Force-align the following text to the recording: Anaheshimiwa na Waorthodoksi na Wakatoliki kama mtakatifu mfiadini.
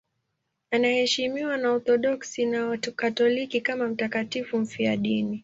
Anaheshimiwa 0.71 1.57
na 1.57 1.69
Waorthodoksi 1.69 2.45
na 2.45 2.65
Wakatoliki 2.65 3.61
kama 3.61 3.87
mtakatifu 3.87 4.59
mfiadini. 4.59 5.39